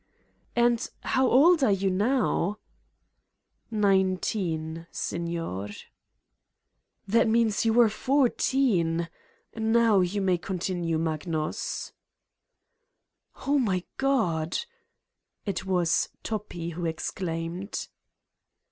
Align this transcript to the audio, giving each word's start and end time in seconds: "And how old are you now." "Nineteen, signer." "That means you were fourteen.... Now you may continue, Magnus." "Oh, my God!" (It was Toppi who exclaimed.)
"And 0.55 0.89
how 1.01 1.27
old 1.29 1.63
are 1.63 1.69
you 1.71 1.91
now." 1.91 2.57
"Nineteen, 3.69 4.87
signer." 4.91 5.69
"That 7.07 7.27
means 7.27 7.65
you 7.65 7.73
were 7.73 7.87
fourteen.... 7.87 9.09
Now 9.55 9.99
you 9.99 10.19
may 10.19 10.39
continue, 10.39 10.97
Magnus." 10.97 11.93
"Oh, 13.45 13.59
my 13.59 13.83
God!" 13.97 14.57
(It 15.45 15.67
was 15.67 16.09
Toppi 16.23 16.69
who 16.69 16.87
exclaimed.) 16.87 17.87